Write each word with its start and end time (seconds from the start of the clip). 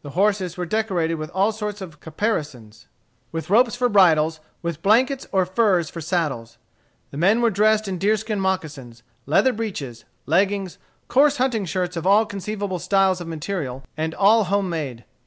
The 0.00 0.12
horses 0.16 0.56
were 0.56 0.64
decorated 0.64 1.16
with 1.16 1.28
all 1.34 1.52
sorts 1.52 1.82
of 1.82 2.00
caparisons, 2.00 2.86
with 3.30 3.50
ropes 3.50 3.76
for 3.76 3.90
bridles, 3.90 4.40
with 4.62 4.80
blankets 4.80 5.26
or 5.32 5.44
furs 5.44 5.90
for 5.90 6.00
saddles. 6.00 6.56
The 7.10 7.18
men 7.18 7.42
were 7.42 7.50
dressed 7.50 7.86
in 7.86 7.98
deerskin 7.98 8.40
moccasins, 8.40 9.02
leather 9.26 9.52
breeches, 9.52 10.06
leggins, 10.24 10.78
coarse 11.08 11.36
hunting 11.36 11.66
shirts 11.66 11.94
of 11.94 12.06
all 12.06 12.24
conceivable 12.24 12.78
styles 12.78 13.20
of 13.20 13.28
material, 13.28 13.84
and 13.98 14.14
all 14.14 14.44
homemade. 14.44 15.04